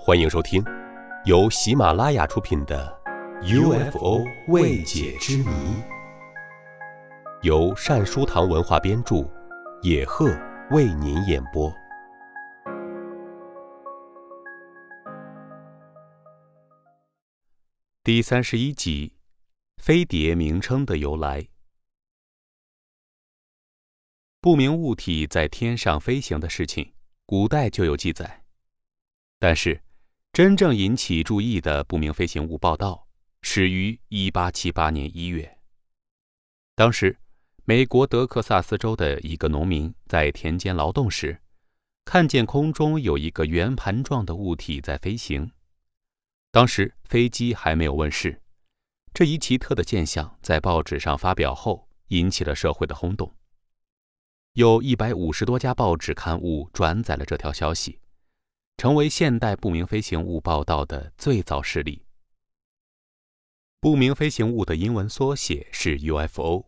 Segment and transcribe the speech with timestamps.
[0.00, 0.64] 欢迎收听，
[1.24, 2.96] 由喜马拉雅出品的
[3.90, 5.44] 《UFO 未解之谜》，
[7.42, 9.28] 由善书堂文化编著，
[9.82, 10.30] 野鹤
[10.70, 11.70] 为您演播。
[18.04, 19.12] 第三十一集：
[19.78, 21.48] 飞碟名称的由来。
[24.40, 26.94] 不明物体在天上飞行的事情，
[27.26, 28.44] 古代就有记载，
[29.40, 29.82] 但是。
[30.38, 33.08] 真正引起注意的不明飞行物报道
[33.42, 35.58] 始于1878年1月。
[36.76, 37.18] 当时，
[37.64, 41.42] 美国德克萨斯州的一个农民在田间劳动时，
[42.04, 45.50] 看见空中有一个圆盘状的物体在飞行。
[46.52, 48.40] 当时飞机还没有问世，
[49.12, 53.34] 这一奇特的现象在报纸上发表后，引起了社会的轰动。
[54.52, 57.98] 有一百五十多家报纸刊物转载了这条消息。
[58.78, 62.00] 成为现代不明飞行物报道的最早事例。
[63.80, 66.64] 不明飞行物的英文缩写是 UFO。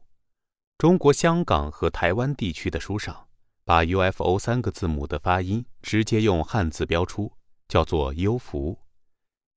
[0.77, 3.29] 中国香港和台湾地区的书上，
[3.65, 7.33] 把 UFO 三个字母的发音直接用汉字标出，
[7.69, 8.77] 叫做“优福”，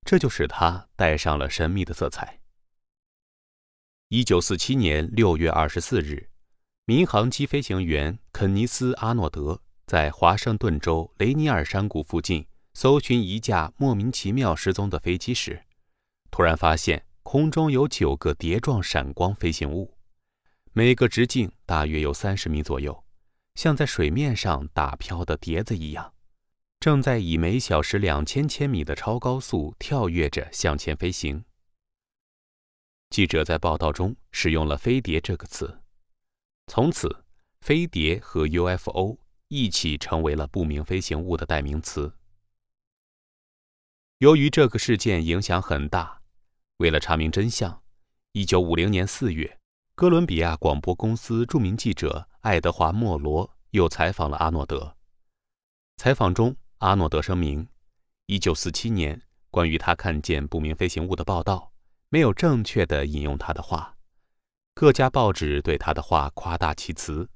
[0.06, 2.40] 这就使它带上了神秘的色彩。
[4.10, 6.30] 一九四七年六月二十四日，
[6.86, 9.60] 民航机飞行员肯尼斯·阿诺德。
[9.86, 15.64] 在华盛顿州雷尼尔山谷附近搜寻一架莫名其妙失踪的飞机时，
[16.32, 19.96] 突然发现空中有九个碟状闪光飞行物，
[20.72, 23.04] 每个直径大约有三十米左右，
[23.56, 26.14] 像在水面上打漂的碟子一样，
[26.80, 31.46] 正在以每小时两千千米的超高速跳跃着向前飞行。
[33.10, 35.82] 记者在报道中使用了“飞碟”这个词，
[36.66, 37.24] 从此，
[37.62, 39.20] 飞碟和 UFO。
[39.50, 42.12] 一起成为了不明飞行物的代名词。
[44.24, 46.22] 由于这个事件影响很大，
[46.78, 47.84] 为了查明真相，
[48.32, 49.60] 一九五零年四月，
[49.96, 54.96] 哥伦比亚广播公司著名记者爱德华·莫罗又采访了阿诺德。
[55.98, 57.68] 采访中，阿诺德声明，
[58.28, 59.22] 一九四七年
[59.52, 61.74] 关于他看见不明飞行物的报道
[62.08, 63.98] 没有正确的引用他的话，
[64.74, 67.30] 各家报纸对他的话夸大其词。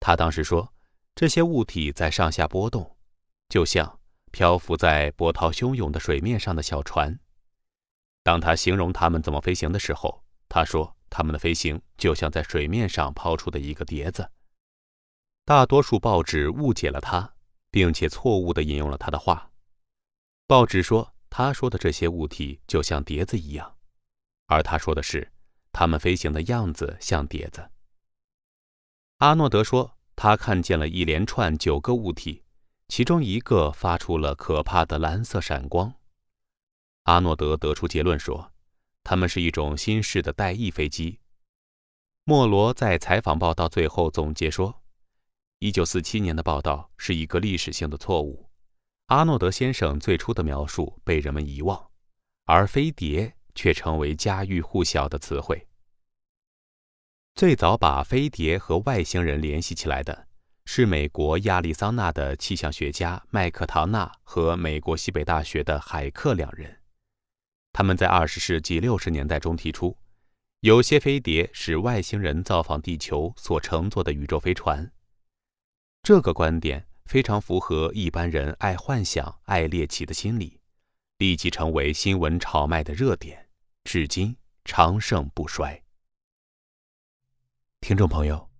[0.00, 0.74] 他当时说。
[1.14, 2.96] 这些物体在上下波动，
[3.48, 4.00] 就像
[4.34, 7.16] 漂浮在波涛汹涌的水面上的小船。
[8.24, 14.28] 当他形容它们怎么飞行的时候，他说它们的飞行就像在水面上抛出的一个碟子。
[15.44, 17.34] 大多数报纸误解了他，
[17.70, 19.52] 并且错误地引用了他的话。
[20.48, 23.76] 报纸说他说的这些物体就像碟子一样，
[24.46, 25.30] 而他说的是
[25.72, 27.70] 它们飞行的样子像碟子。
[29.18, 29.92] 阿诺德说。
[30.16, 32.43] 他看见了一连串九个物体，
[32.88, 35.94] 其中一个发出了可怕的蓝色闪光。
[37.04, 38.52] 阿诺德得出结论说，
[39.02, 41.20] 它们是一种新式的带翼飞机。
[42.24, 44.82] 莫罗在采访报道最后总结说
[45.60, 48.48] ：“一九四七年的报道是一个历史性的错误。
[49.06, 51.90] 阿诺德先生最初的描述被人们遗忘，
[52.44, 55.66] 而飞碟却成为家喻户晓的词汇。”
[57.36, 60.28] 最早把飞碟和外星人联系起来的，
[60.64, 66.80] 是美国亚利桑那的气象学家麦克唐纳和美国西北大学的海克两人。
[67.72, 69.96] 他们在二十世纪六十年代中提出，
[70.60, 74.90] 有些飞碟是外星人造访地球所乘坐的宇宙飞船。
[76.02, 80.60] 这个观点非常符合一般人爱幻想、爱猎奇的心理，
[81.18, 83.48] 立即成为新闻炒卖的热点，
[83.84, 85.82] 至今长盛不衰。
[87.80, 88.50] 听众朋友，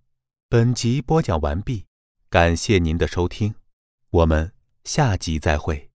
[0.47, 1.85] 本集播讲完毕，
[2.29, 3.55] 感谢您的收听，
[4.09, 4.51] 我们
[4.83, 5.94] 下集再会。